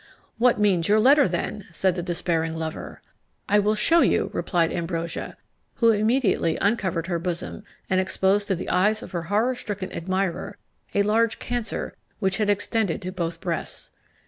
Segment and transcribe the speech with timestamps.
[0.39, 3.03] "What means your letter, then?" said the despairing lover.
[3.47, 5.37] "I will shew you!" replied Ambrosia,
[5.75, 10.57] who immediately uncovered her bosom, and exposed to the eyes of her horror stricken admirer
[10.95, 13.91] a large cancer which had extended to both breasts.